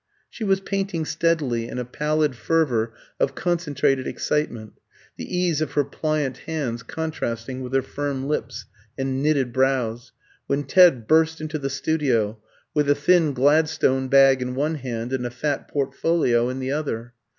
She 0.31 0.43
was 0.43 0.61
painting 0.61 1.05
steadily, 1.05 1.67
in 1.67 1.77
a 1.77 1.85
pallid 1.85 2.35
fervour 2.35 2.91
of 3.19 3.35
concentrated 3.35 4.07
excitement, 4.07 4.73
the 5.15 5.31
ease 5.37 5.61
of 5.61 5.73
her 5.73 5.83
pliant 5.83 6.37
hands 6.49 6.81
contrasting 6.81 7.61
with 7.61 7.71
her 7.75 7.83
firm 7.83 8.27
lips 8.27 8.65
and 8.97 9.21
knitted 9.21 9.53
brows, 9.53 10.11
when 10.47 10.63
Ted 10.63 11.07
burst 11.07 11.39
into 11.39 11.59
the 11.59 11.69
studio, 11.69 12.39
with 12.73 12.89
a 12.89 12.95
thin 12.95 13.33
Gladstone 13.33 14.07
bag 14.07 14.41
in 14.41 14.55
one 14.55 14.73
hand 14.73 15.13
and 15.13 15.23
a 15.23 15.29
fat 15.29 15.67
portfolio 15.67 16.49
in 16.49 16.57
the 16.59 16.71
other. 16.71 17.13